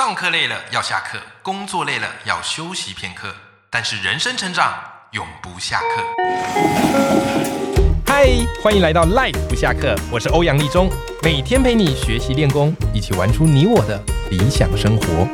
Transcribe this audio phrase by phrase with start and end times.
[0.00, 3.34] 上课累了要下课，工作累了要休息片刻，
[3.68, 4.72] 但是人生成长
[5.12, 6.02] 永不下课。
[8.06, 8.26] 嗨，
[8.62, 10.88] 欢迎来到 Life 不下课，我是欧阳立中，
[11.22, 15.28] 每天陪你学习练功，一起玩出你我的理想生活。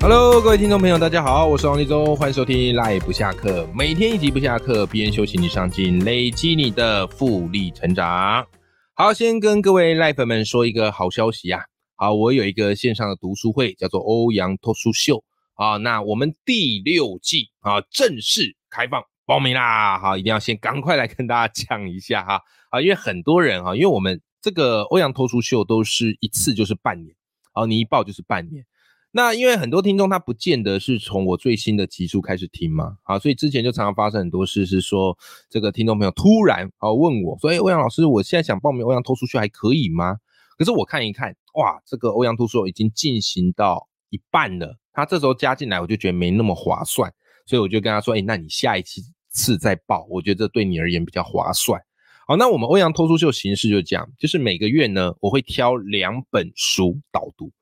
[0.00, 8.46] Hello，各位听众朋友，大家好，我是王立中，欢迎收听 Life 不下课，每天一集不下课，边休息你上进，累积你的复利成长。
[8.94, 11.62] 好，先跟各位赖粉们说一个好消息啊！
[12.04, 15.78] 啊，我有一个线上的读书会，叫做欧阳脱书秀啊。
[15.78, 19.98] 那我们第六季啊正式开放报名啦！
[19.98, 27.16] 好，一定要先赶快来跟大家讲一下哈啊，因为很多人哈，因为我们这个欧阳脱书秀都是一次就是半年，
[27.54, 28.66] 啊，你一报就是半年。
[29.10, 35.16] 那因为很多听众他不见得是从我最新的集数开始听嘛，啊，所以之前就常常发生很多事，是说
[35.48, 40.18] 这个听众朋友突然啊问我，说，哎，欧阳老师，我现在想报名欧阳脱书秀还可以吗？
[40.56, 47.12] 可是我看一看，哇，这个欧阳脱书已经进行到一半了，他这时候加进来，我就觉得没那么划算，
[47.46, 51.80] 所以我就跟他说，哎，那你下一期次再报，我觉得这对你而言比较划算。
[52.26, 57.52] 好，那我们欧阳脱书秀形式就这样，就是每个月呢，我会挑两本书导读，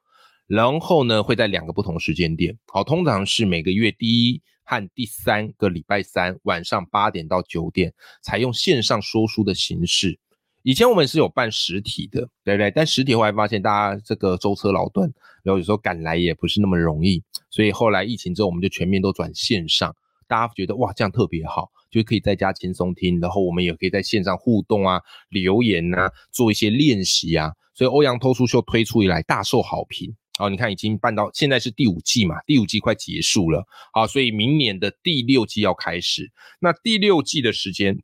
[0.47, 10.20] 然后呢会在两个不同时间点，好，通常是每个月第一和第三个礼拜三晚上八点到九点，采用线上说书的形式。
[10.65, 12.71] 以前我们是有办实体的，对不对？
[12.71, 19.95] 但实体后来发现大家这个舟车劳顿，然后有时候赶来也不是那么容易，所以后来疫情之后，我们就全面都转线上。
[20.29, 27.53] 大家觉得哇，这样特别好，就可以在家轻松听，然后我们也可以在线上互动啊、留言啊、做一些练习啊。
[27.75, 30.15] 所以欧阳脱书秀推出以来大受好评。
[30.39, 33.67] 好，你看已经办到现在是第五季嘛，第五季快结束了。
[33.93, 36.31] 好，所以明年的第六季要开始。
[36.61, 37.99] 那第六季的时间。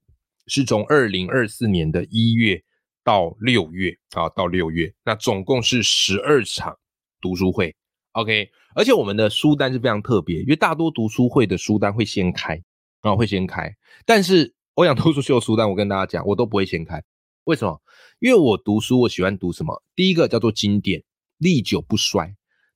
[0.49, 2.63] 是从二零二四年的一月
[3.05, 6.77] 到六月啊，到六月，那总共是十二场
[7.21, 7.75] 读书会
[8.13, 8.51] ，OK。
[8.75, 12.61] 而且我们的书单是非常特别，因为大多读书会的书单会先开
[13.01, 13.75] 啊，会先开。
[14.05, 17.03] 但是欧阳读书秀书单，我跟大家讲，我都不会先开。
[17.45, 17.81] 为什么？
[18.21, 19.83] 因为我读书，我喜欢读什么？
[19.97, 21.03] 第一个叫做经典，
[21.39, 22.35] 历久不衰；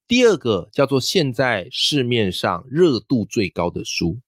[0.09, 4.19] 第二个叫做现在市面上热度最高的书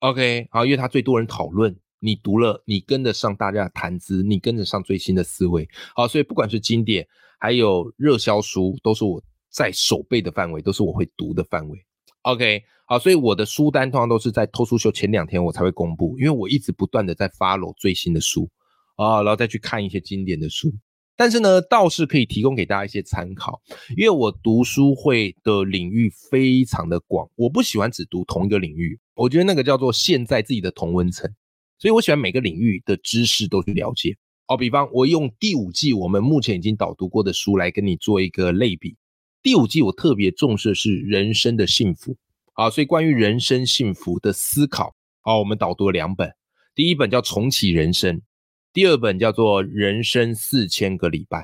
[0.00, 0.46] ，OK。
[0.50, 1.74] 好，因为它最多人讨论。
[2.00, 7.06] 你读了，你跟得上大家的谈资，你跟得上最新的思维，好，所以不管是经典
[7.38, 11.78] 还有热销书，都是我在手背的范围，都是我会读的范围。
[12.22, 18.48] OK，好，所以我的书单通常都是在偷书秀前两天我才会公布，因为我一直不断的在 follow 最新的书
[18.96, 20.72] 啊，然后再去看一些经典的书。
[21.16, 23.60] 但是呢，倒是可以提供给大家一些参考，
[23.96, 31.28] 因为我读书会的领域非常的广，我不喜欢只读同一个领域，我觉得那个叫做陷在自己的同温层。
[31.78, 34.16] 所以我喜欢每个领域的知识都去了解。
[34.46, 38.96] 好，比方我用第五季我们目前已经导读过的书来跟你做一个类比。
[39.42, 42.16] 第五季我特别重视的是人生的幸福。
[42.54, 46.32] 好，所以关于人生幸福的思考，好，我们导读了两本。
[46.74, 48.16] 第一本叫《重启人生》，
[48.72, 51.38] 第二本叫做《人生四千个礼拜》。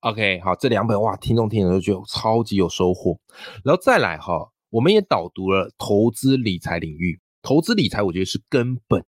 [0.00, 3.18] OK，好，这两本哇，听众听了都觉得超级有收获。
[3.64, 7.18] 然后再来哈，我们也导读了投资理财领域。
[7.42, 9.04] 投资理财，我觉得是根本。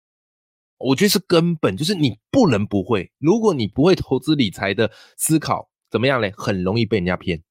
[0.80, 3.12] 我觉得是根本，就是你不能不会。
[3.18, 6.32] 如果你不会投资理财的思考，怎么样嘞？
[6.38, 7.42] 很容易被人家骗，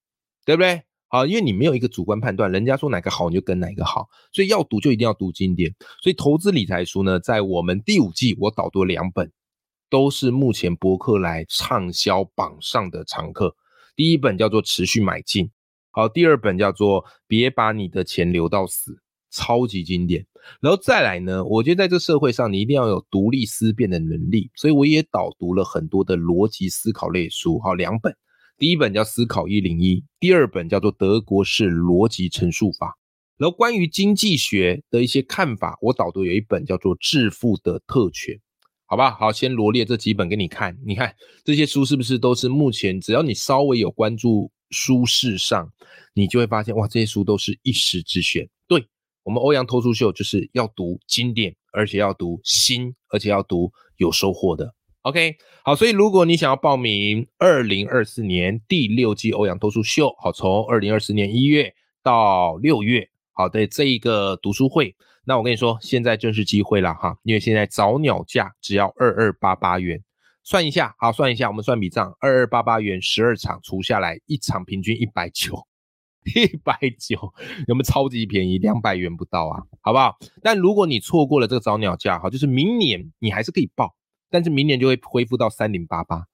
[0.44, 0.82] 对不对？
[1.08, 4.08] 好，因为你没有一个主观判断，人家说哪个好，你就跟哪个好。
[4.32, 5.74] 所以要读就一定要读经典。
[6.02, 9.32] 所以投资理财书呢，在我们第五季我导读两本，
[9.88, 13.56] 都是目前博客来畅销榜上的常客。
[13.94, 15.46] 第一本叫做《持续买进》，
[15.90, 18.92] 好，第二本叫做《别把你的钱留到死》。
[19.30, 20.24] 超级经典，
[20.60, 21.44] 然后再来呢？
[21.44, 28.16] 我觉得在这社会上，你一定要有独立思辨的能力，所以我也导读了很多的逻辑思考类书，好两本。
[28.58, 32.86] 第一本叫《思考一零一》，第二本叫做《德国式逻辑陈述法》。
[33.36, 38.34] 然后关于经济学的一些看法，我导读有一本叫做《致富的特权》，
[38.86, 39.10] 好吧？
[39.10, 40.74] 好，先罗列这几本给你看。
[40.86, 41.14] 你看
[41.44, 45.70] 这些书是不是都是目前只要你稍微有关注书市上，
[46.14, 48.48] 你就会发现哇，这些书都是一时之选。
[49.26, 54.72] 我们欧阳脱书秀就是要读经典，而且要读新，而且要读有收获的。
[55.02, 55.34] OK，
[55.64, 61.74] 好，所以如果你想要报名二零二四年第六季欧阳脱书秀，好，从二零二四年一月
[62.04, 64.94] 到六月，好的这一个读书会，
[65.24, 70.00] 那我跟你说，现在正是机会了哈，因为现在早鸟价只要二二八八元，
[70.44, 75.66] 算一下，好，算一下，我们算笔账，二二八八元十二场除下来，一场平均一百九。
[76.34, 77.16] 一百九，
[77.68, 78.58] 有没有超级便宜？
[78.58, 80.16] 两百元不到啊，好不好？
[80.42, 83.94] 但如果你错过了这个早鸟价，哈，就是明年你还是可以报，
[84.30, 86.24] 但是明年就会恢复到三零八八。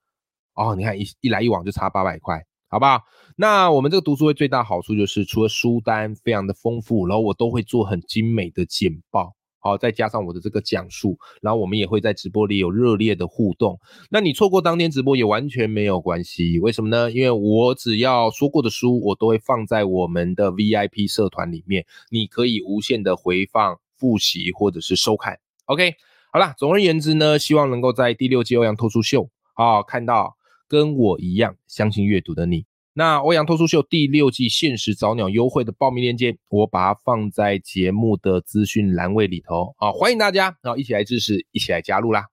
[0.55, 3.03] 哦，你看一一来一往就差八百块，好不好？
[3.37, 9.35] 那我们这个读书会最大好处就是，除了书单非常的丰富，然后我都会做很精美的简报。
[9.63, 13.79] 好，再加上我的这个讲述，然后我们也会在直播里有热烈的互动。
[14.11, 17.09] 那你错过当天直播也完全没有关系，为什么呢？
[17.13, 25.39] 因为我只要说过的书，我都会放在我们的 VIP 社团里面，你可以无限的回放、复习或者是收看。
[25.67, 25.95] OK，
[26.33, 30.37] 好啦，总而言之呢，希望能够在第六季欧阳脱书秀啊，看到
[30.67, 32.67] 跟我一样相信阅读的你。
[32.95, 42.27] 那欧阳脱书秀第六季限时早鸟优惠的报名链接，我把它放在节目的资讯栏位里头啊，欢迎大家啊一起来支持，一起来加入啦。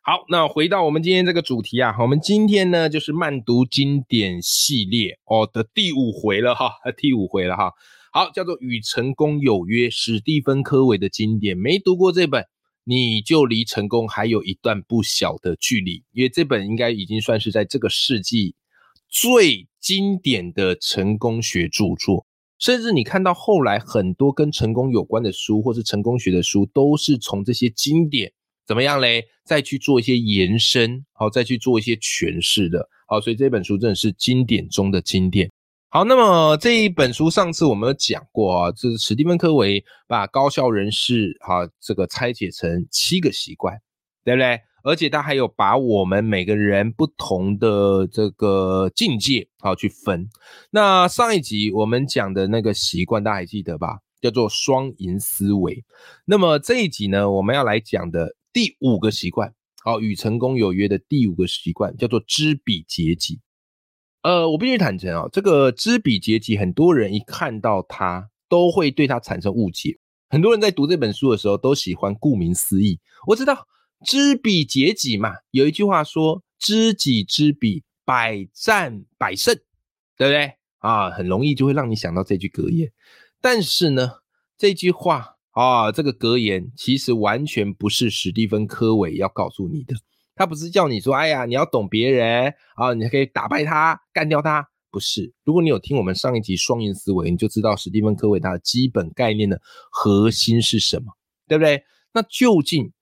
[0.00, 7.72] 好，那回到我们今天这个主题啊，我们今天呢就是慢读经典系列哦的第五回了哈， 第五回了哈。
[8.10, 12.46] 好，叫做《与成功有约》，史蒂芬科维的经典，没读过这本，
[12.84, 18.54] 你就离成功还有一段不小的距离，因为这本应该已经算是在这个世纪
[19.14, 19.68] 最。
[19.84, 22.24] 经典的成功学著作，
[22.58, 28.32] 甚至你看到后来很多跟成功有关的书，或是成功学的书，都是从这些经典
[28.66, 35.50] 怎么样嘞，再去做一些延伸，好，再去做一些诠释的，好，所以这本书真的是经典中的经典。
[35.90, 43.78] 好，那么这一本书上次我们有讲过啊，这是史蒂芬科维把高效人士哈这个拆解成七个习惯，
[44.24, 44.58] 对不对？
[44.84, 50.28] 而且他还有把我们每个人不同的这个境界好去分。
[50.70, 54.00] 那上一集我们讲的那个习惯，大家还记得吧？
[54.20, 55.82] 叫做双赢思维。
[56.26, 63.40] 那么这一集呢，我们要来讲的第五个习惯，好，与成功有约的第五个习惯，叫做知彼解己。
[64.20, 69.98] 呃，我必须坦诚啊，这个知彼解己，很多人一看到它，都会对它产生误解。
[70.28, 73.00] 很多人在读这本书的时候，都喜欢顾名思义。
[73.26, 73.66] 我知道。
[74.04, 79.54] 知彼解己嘛，有一句话说：“知己知彼，百战百胜”，
[80.16, 81.10] 对不对啊？
[81.10, 82.92] 很容易就会让你想到这句格言。
[83.40, 84.10] 但是呢，
[84.58, 89.94] 这句话啊，这个格言其实完全不是史蒂芬科维要告诉你的。
[90.34, 95.32] 他不是叫你说：“哎呀，你要懂别人啊，你可以打败他，干掉他。”不是。
[95.44, 101.12] 如果你有听我们上一集双赢思维，你就知道史蒂芬科维他的基本概念的核心是什么，
[101.48, 101.82] 对不对？
[102.12, 102.92] 那究竟？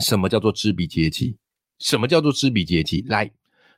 [0.00, 1.36] 什么叫做知彼阶级？
[1.78, 3.04] 什么叫做知彼阶级？
[3.08, 3.30] 来，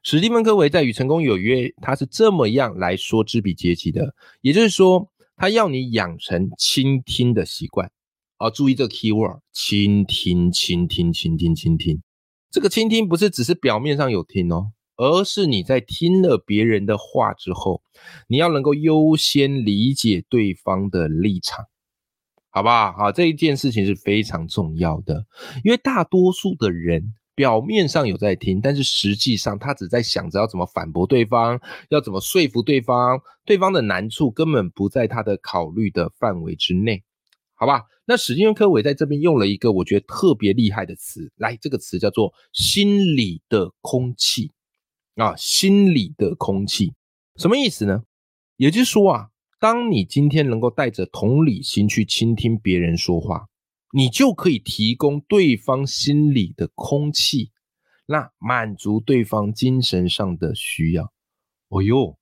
[0.02, 4.14] 史蒂芬科维在《与成功有约》，他是这么样来说知彼阶级的。
[4.40, 7.90] 也就是说，他要你养成倾听的习惯。
[8.38, 12.02] 啊，注意这个 key word：倾听，倾听，倾听，倾听。
[12.50, 17.82] 这个倾听不是只是表面上有听哦，而是你在听了别人的话之后，
[18.26, 21.66] 你要能够优先理解对方的立场。
[22.54, 22.92] 好不好？
[22.92, 25.24] 好，这一件事情是非常重要的，
[25.64, 31.58] 因为大多数的人表面上有在听，但是实际上他只在想着要怎么反驳对方，
[31.88, 37.02] 要怎么说服对方，对方的难处根本不在他的考虑的范围之内，
[37.54, 37.84] 好吧？
[38.04, 44.50] 那史蒂芬科维在这边用了一个我觉得特别厉害的词，来，这个词叫做“心理的空气”
[45.16, 46.92] 啊，心理的空气，
[47.36, 48.02] 什么意思呢？
[48.58, 49.31] 也就是说啊。
[49.62, 53.46] 当你今天能够带着同理心去倾听别人说话，
[53.92, 57.52] 你就可以提供对方心里的空气，
[58.06, 61.12] 那满足对方精神上的需要。
[61.68, 62.18] 哦呦，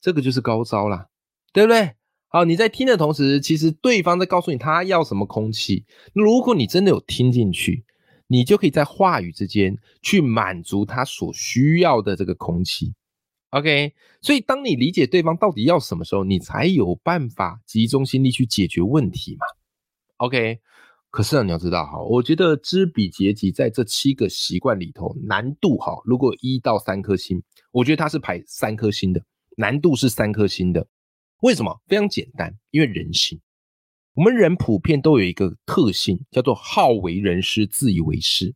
[0.00, 1.06] 这个就是高招啦，
[1.52, 1.92] 对不对？
[2.26, 5.86] 好，你在听的同时，其实对方在告诉你他要什么空气。
[6.12, 7.84] 如果你真的有听进去，
[8.26, 12.94] 你就可以在话语之间去满足他所需要的这个空气。
[13.50, 19.44] OK，所以当你理解对方到底要什么时候，你才有办法集中心力去解决问题嘛。
[20.18, 20.60] OK，
[21.10, 27.42] 可是你要知道哈，我觉得知彼解己在这七个习惯里头难度哈，如果一到三颗星，
[27.72, 29.20] 我觉得它是排三颗星的，
[29.56, 30.86] 难度是三颗星的。
[31.40, 31.80] 为什么？
[31.88, 33.40] 非常简单，因为人性，
[34.14, 38.54] 我们人普遍都有一个特性，叫做好为人师，自以为是。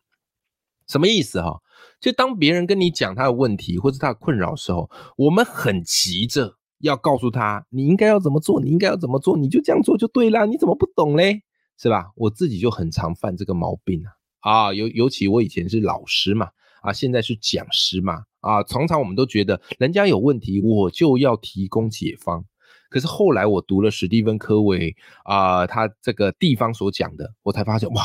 [0.87, 1.59] 什么意思哈？
[2.01, 11.43] 就当别人跟你讲他的问题或者他的困扰的时候，我们很急着要告诉他你应该要怎么做，你应该要怎么做，你就这样做就对啦，你怎么不懂嘞？
[11.77, 12.13] 是吧？
[12.15, 14.01] 我自己就很常犯这个毛病
[14.41, 14.69] 啊！
[14.69, 16.51] 啊，尤尤其我以前是老师嘛，
[16.83, 22.45] 啊，现在是讲师嘛，啊，常常我们都觉得人家有问题，我就要提供解方。
[22.91, 28.05] 可是后来我读了史蒂芬科维啊，他这个地方所讲的，我才发现哇，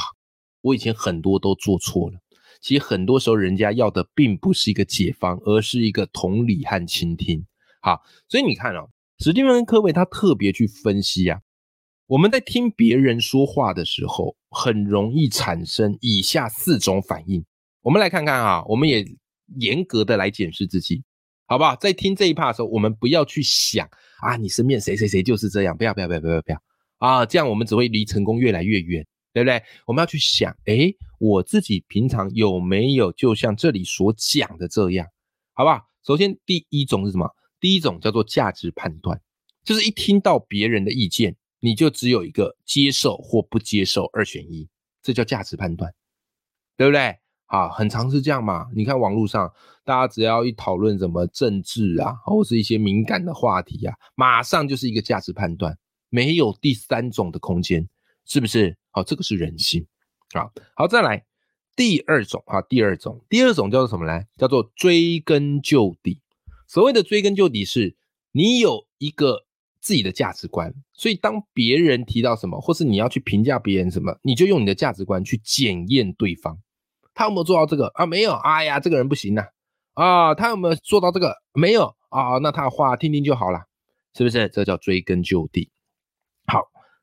[0.61, 2.17] 我以前很多都做错了。
[2.61, 7.45] 其实很多时候，人家要的并不是一个解方，而是一个同理和倾听。
[7.81, 8.89] 好，所以你看哦，
[9.19, 11.39] 史蒂芬·科维他特别去分析啊，
[12.07, 17.43] 我们在听别人说话的时候，很容易产生以下四种反应。
[17.81, 19.05] 我们来看看啊，我们也
[19.59, 21.03] 严格的来检视自己。
[21.47, 21.75] 好不好？
[21.77, 23.89] 在听这一 part 的时候，我们不要去想
[24.21, 26.61] 啊，你身边谁谁谁就是这样，不要不要不要不要不要
[26.99, 29.61] 啊，这样我们只会离成功越来越远，对不对？
[29.85, 35.07] 我们要去想，哎，我自己平常有没有就像这里所讲的这样，
[35.53, 35.81] 好不好？
[36.03, 37.29] 首先第一种是什么？
[37.59, 39.21] 第一种叫做价值判断，
[39.63, 44.67] 就是一听到别人的意见，你就只有一个接受或不接受二选一，
[45.03, 45.93] 这叫价值判断，
[46.77, 47.17] 对不对？
[47.45, 48.67] 好，很常是这样嘛。
[48.73, 49.51] 你看网络上，
[49.83, 55.77] 大家只要一讨论什么政治啊，或是一些敏感的话题啊，马上就是一个价值判断，
[56.09, 57.87] 没有第三种的空间，
[58.29, 58.77] 是不是？
[58.91, 59.87] 好，这个是人性。
[60.35, 61.25] 好，好，再来
[61.75, 64.23] 第二种啊，第二种，第二种叫做什么呢？
[64.37, 66.21] 叫做追根究底。
[66.67, 67.95] 所谓的追根究底，是
[68.31, 69.45] 你有一个
[69.81, 76.59] 自己的价值观，所以当别人提到什么，或是你要去评价别人什么，你就用你的价值观去检验对方，
[77.15, 78.05] 他有没有做到这个啊？
[78.05, 79.47] 没有，哎呀，这个人不行呐。
[79.95, 81.35] 啊，他有没有做到这个？
[81.53, 83.61] 没有啊，那他的话听听就好了，
[84.15, 84.47] 是不是？
[84.49, 85.71] 这叫追根究底。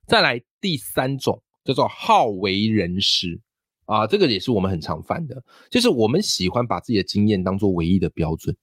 [0.06, 3.40] 再来第三种叫做好为人师
[3.86, 8.56] 啊，这个也是我们很常犯的，就是我们喜欢把自己的经验当做唯一的标准。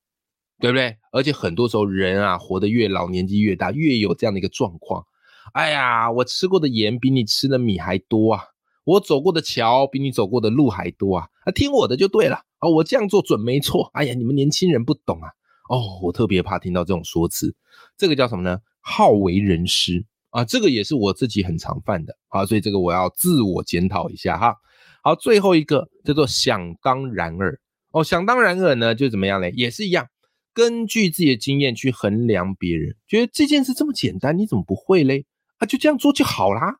[0.59, 0.95] 对不对？
[1.11, 5.03] 而且很多时候人啊，活得越老，年纪越大，越有这样的一个状况。
[5.51, 8.43] 哎呀，我吃过的盐比你吃的米还多啊！
[8.85, 11.27] 我走过的桥比你走过的路还多啊！
[11.43, 12.69] 啊，听我的就对了啊！
[12.69, 13.89] 我这样做准没错。
[13.93, 15.27] 哎呀，你们年轻人不懂啊！
[15.69, 17.53] 哦，我特别怕听到这种说辞。
[17.97, 18.59] 这个叫什么呢？
[18.79, 20.43] 好为人师啊！
[20.43, 24.55] 这个也是我自己很常犯的啊，所以这个我要自我检讨一下哈。
[25.03, 27.59] 好，最后一个叫做想当然尔
[27.91, 29.51] 哦，想当然尔呢，就怎么样嘞？
[29.55, 30.07] 也是一样。
[30.55, 35.25] 根据自己的经验去衡量别人，觉得这件事这么简单，你怎么不会嘞？
[35.59, 36.77] 啊，就这样做就好啦，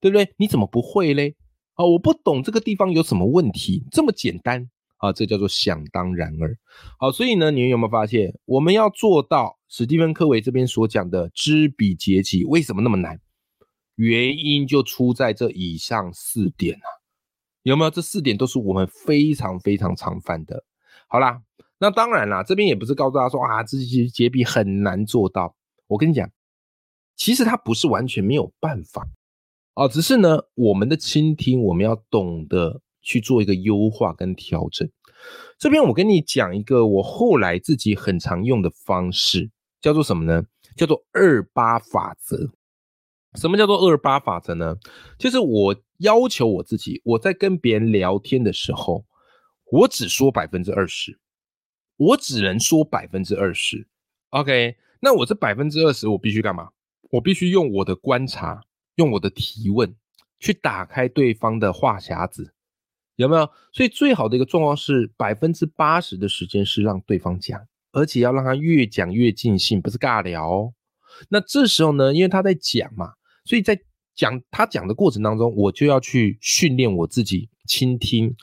[0.00, 0.32] 对不对？
[0.36, 1.34] 你怎么不会嘞？
[1.74, 4.68] 啊，我不懂这个地方有什么问题，这么简单
[4.98, 6.56] 啊，这叫做想当然尔。
[7.00, 13.18] 好，所以呢，你有没有发现，我们要做到史蒂芬·科维这边所讲的知彼解己，为什么那么难？
[13.94, 16.86] 原因就出在这以上四点啊，
[17.62, 17.90] 有没有？
[17.90, 20.62] 这四点都是我们非常非常常犯的。
[21.08, 21.40] 好啦。
[21.78, 25.56] 那当然啦，这边也不是告诉大家说啊，这些解彼很难做到。
[25.88, 26.30] 我跟你讲，
[27.16, 29.08] 其实它不是完全没有办法
[29.74, 34.88] 哦，只是呢，我们的倾听，我们要懂得去做一个优化跟调整。
[35.58, 39.50] 这边我跟你讲一个我后来自己很常用的方式，
[39.82, 40.42] 叫做什么呢？
[40.74, 42.50] 叫做二八法则。
[43.34, 44.76] 什么叫做二八法则呢？
[45.18, 49.04] 就是我要求我自己，我在跟别人聊天的时候，
[49.70, 51.18] 我只说百分之二十。
[51.96, 53.86] 我只能说百分之二十
[54.30, 54.76] ，OK？
[55.00, 56.70] 那我这百分之二十，我必须干嘛？
[57.10, 58.64] 我必须用我的观察，
[58.96, 59.94] 用我的提问，
[60.40, 62.54] 去打开对方的话匣子，
[63.16, 63.48] 有没有？
[63.72, 67.60] 所以最好的一个状况是百分之八十的时间是让对方讲，
[67.92, 70.50] 而且要让他越讲越尽兴，不是尬聊。
[70.50, 70.74] 哦
[71.28, 73.12] 那这时候呢，因为他在讲嘛，
[73.44, 73.78] 所以在
[74.14, 78.34] 讲他讲的过程当中，我就要去训练我自己倾听，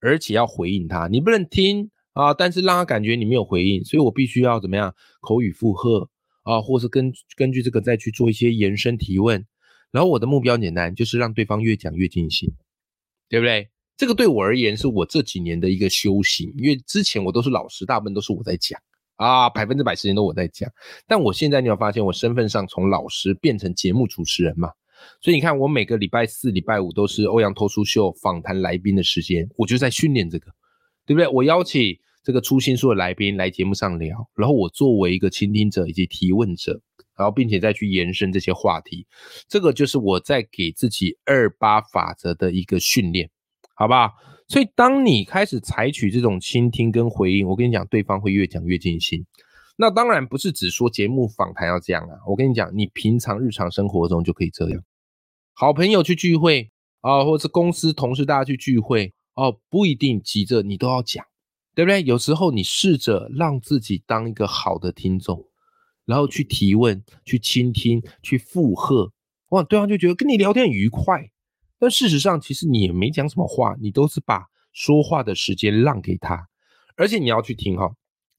[0.00, 1.08] 而且要回应他。
[1.08, 1.90] 你不能听。
[2.16, 2.32] 啊！
[2.32, 6.08] 但是让他感觉你没有回应，所以我必须要怎么样口语附和
[6.44, 9.44] 啊，或是根根据这个再去做一些延伸提问。
[9.90, 12.50] 然后我的目标简单，就是让对方越讲越尽兴，
[13.28, 13.68] 对不对？
[13.98, 18.80] 这个对我而言是我这几年的一个修行，因为之前我都是老师，大部分都是我在讲
[19.16, 20.70] 啊，百分之百时间都我在讲。
[21.06, 24.70] 但我现在你有发现，我身份上从老师变成节目主持人嘛？
[25.20, 30.46] 所以你看，我每个礼拜四、礼拜五都是欧阳脱书秀访谈来宾的时间，我就在训练这个，
[31.04, 31.28] 对不对？
[31.28, 31.98] 我邀请。
[32.24, 36.72] 这个出新书的来宾来节目上聊，然后我作为一个倾听者以及提问者，
[37.16, 39.06] 然后并且再去延伸这些话题，
[39.48, 43.30] 这个就是我在给自己二八法则的一个训练，
[43.76, 44.10] 好不好？
[44.48, 49.26] 所以当你开始采取这种倾听跟回应，我跟你讲，对方会越讲越尽兴。
[49.76, 54.82] 那当然不是只说节目访谈要这样啊，我跟你讲，你平常日常生活中就可以这样。
[55.52, 61.24] 好朋友去聚会啊，或者是公司同事大家去聚会哦，不一定急着你都要讲。
[61.74, 62.02] 对不对？
[62.04, 65.44] 有时候你试着让自己当一个好的听众，
[66.06, 69.12] 然后去提问、去倾听、去附和，
[69.50, 71.30] 哇，对方就觉得跟你聊天很愉快。
[71.78, 76.48] 但事实上，其实你也没讲什么话，你都是把说话的时间让给他。
[76.96, 77.90] 而且你要去听哈，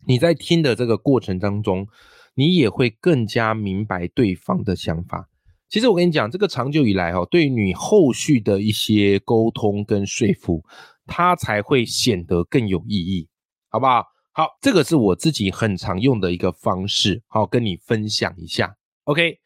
[0.05, 1.87] 你在听的这个过程当中，
[2.35, 5.29] 你也会更加明白对方的想法。
[5.69, 10.63] 其实我跟你讲，这个长久以来哈，对于你后续的一些沟通跟说服。
[11.09, 13.29] 它才会显得更有意义，
[13.69, 14.03] 好不好？
[14.33, 18.75] 好，这个是我自己很常用的一个方式，好跟你分享一下。
[19.05, 19.39] OK，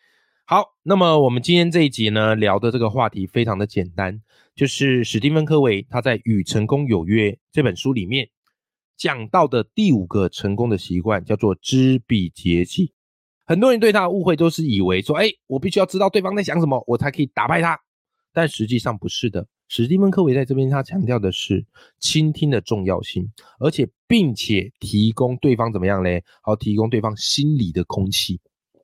[0.53, 4.21] 好，那么我们今天这一集呢，聊的这个话题非常的简单，
[4.53, 8.27] 就是史蒂芬·科维他在《与成功有约》这本书里面
[8.97, 12.91] 讲到的第五个成功的习惯叫做知彼节气。
[13.45, 17.79] 很多人对他的误会都是以为说，哎，我必须要知道对方在想什么，我才可以打败他。
[18.33, 19.47] 但实际上不是的。
[19.69, 21.65] 史蒂芬·科维在这边他强调的是
[21.97, 26.25] 倾听的重要性，而且并且提供对方怎么样嘞？
[26.41, 28.41] 好，提供对方心理的空气，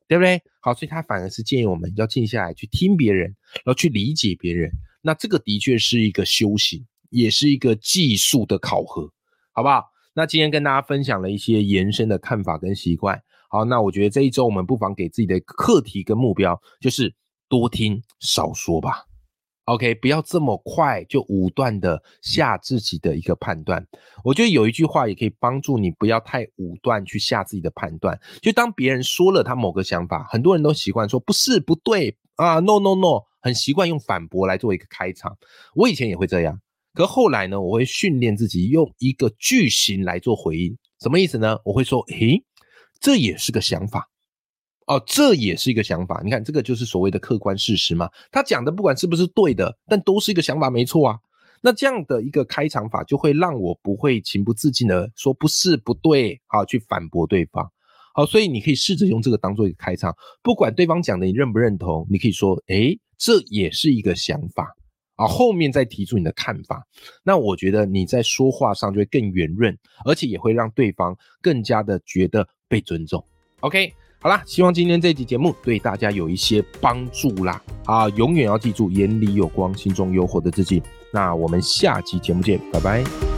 [0.08, 0.42] 对不对？
[0.60, 4.70] 好，所以他反而是建议我们要静下来去听别人，然后去理解别人。
[5.02, 9.12] 那这个的确是一个修行，也是一个技术的考核，
[9.52, 9.84] 好不好？
[10.14, 13.22] 那今天跟大家分享了一些延伸的看法跟习惯。
[13.50, 17.14] 好，那我觉得这一周我们不妨给自己的课题跟目标，就是
[17.48, 19.07] 多听少说吧。
[19.68, 23.86] OK，不要这么快就武断的下自己的一个判断。
[24.24, 28.18] 我觉得有一句话也可以帮助你，不要太武断去下自己的判断。
[28.40, 35.36] 就当别人说了他某个想法，很多人都习惯说不是不对啊，no no no，很习惯用反驳来做一个开场。
[35.74, 36.58] 我以前也会这样，
[36.94, 40.74] 可后来呢，我会训练自己用一个句型来做回应。
[41.02, 41.58] 什么意思呢？
[41.66, 42.42] 我会说，诶，
[43.00, 44.08] 这也是个想法。
[44.88, 46.20] 哦，这也是一个想法。
[46.24, 48.08] 你看，这个就是所谓的客观事实嘛。
[48.32, 51.18] 他讲的不管是不是对的，但都是一个想法，没错啊。
[51.60, 57.70] 那这样的一个开场法，就会让我不会情不自禁的说不是不对，好去反驳对方。
[58.14, 64.74] 好，所以你可以试着用这个当做一个开场，不管对方讲的你认不认同，你可以说，诶，这也是一个想法
[65.16, 65.26] 啊。
[65.26, 66.82] 后面再提出你的看法，
[67.22, 69.76] 那我觉得你在说话上就会更圆润，
[70.06, 73.22] 而且也会让对方更加的觉得被尊重。
[73.60, 73.92] OK。
[74.20, 77.62] 好啦，希望今天这集节目对大家有一些帮助啦！
[77.84, 80.82] 啊，永远要记住，眼里有光，心中有火的自己。
[81.12, 83.37] 那我们下期节目见，拜拜。